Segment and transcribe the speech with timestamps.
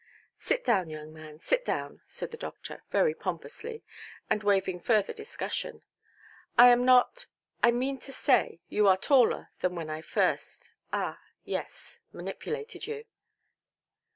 [0.39, 3.83] "Sit down, young man, sit down", said the doctor, very pompously,
[4.31, 5.83] and waiving further discussion.
[6.57, 12.87] "I am not—I mean to say you are taller than when I first—ah, yes, manipulated
[12.87, 13.05] you".